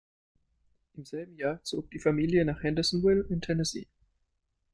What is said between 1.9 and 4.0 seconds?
die Familie nach Hendersonville in Tennessee.